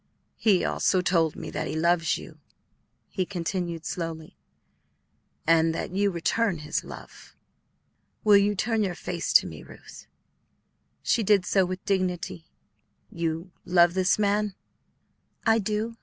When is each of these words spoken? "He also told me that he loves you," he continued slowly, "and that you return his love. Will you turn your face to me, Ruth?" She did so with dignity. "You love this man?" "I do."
"He 0.37 0.65
also 0.65 1.01
told 1.01 1.35
me 1.35 1.51
that 1.51 1.67
he 1.67 1.75
loves 1.75 2.17
you," 2.17 2.39
he 3.07 3.23
continued 3.23 3.85
slowly, 3.85 4.35
"and 5.45 5.75
that 5.75 5.91
you 5.91 6.09
return 6.09 6.57
his 6.57 6.83
love. 6.83 7.35
Will 8.23 8.35
you 8.37 8.55
turn 8.55 8.81
your 8.81 8.95
face 8.95 9.31
to 9.33 9.45
me, 9.45 9.61
Ruth?" 9.61 10.07
She 11.03 11.21
did 11.21 11.45
so 11.45 11.67
with 11.67 11.85
dignity. 11.85 12.47
"You 13.11 13.51
love 13.63 13.93
this 13.93 14.17
man?" 14.17 14.55
"I 15.45 15.59
do." 15.59 15.97